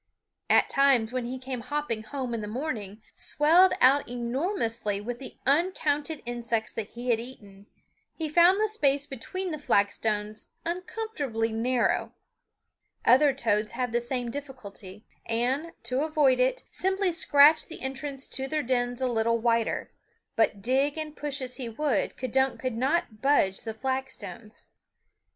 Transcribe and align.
At 0.49 0.67
times 0.67 1.13
when 1.13 1.25
he 1.25 1.37
came 1.37 1.59
hopping 1.61 2.01
home 2.01 2.33
in 2.33 2.41
the 2.41 2.47
morning, 2.47 3.03
swelled 3.15 3.73
out 3.79 4.09
enormously 4.09 4.99
with 4.99 5.19
the 5.19 5.37
uncounted 5.45 6.23
insects 6.25 6.71
that 6.71 6.87
he 6.87 7.11
had 7.11 7.19
eaten, 7.19 7.67
he 8.15 8.27
found 8.27 8.59
the 8.59 8.67
space 8.67 9.05
between 9.05 9.51
the 9.51 9.59
flagstones 9.59 10.53
uncomfortably 10.65 11.51
narrow. 11.51 12.13
Other 13.05 13.31
toads 13.31 13.73
have 13.73 13.91
the 13.91 14.01
same 14.01 14.31
difficulty 14.31 15.05
and, 15.27 15.71
to 15.83 16.01
avoid 16.03 16.39
it, 16.39 16.63
simply 16.71 17.11
scratch 17.11 17.67
the 17.67 17.81
entrance 17.81 18.27
to 18.29 18.47
their 18.47 18.63
dens 18.63 19.01
a 19.03 19.07
little 19.07 19.37
wider; 19.37 19.91
but 20.35 20.63
dig 20.63 20.97
and 20.97 21.15
push 21.15 21.43
as 21.43 21.57
he 21.57 21.69
would, 21.69 22.17
K'dunk 22.17 22.59
could 22.59 22.73
not 22.75 23.21
budge 23.21 23.61
the 23.61 23.73
flagstones. 23.75 24.65